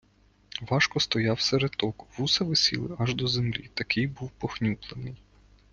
Важко 0.61 0.99
стояв 0.99 1.41
серед 1.41 1.71
току, 1.71 2.07
вуса 2.17 2.43
висіли 2.45 2.95
аж 2.99 3.15
до 3.15 3.27
землі, 3.27 3.69
такий 3.73 4.07
був 4.07 4.31
похнюплений. 4.31 5.21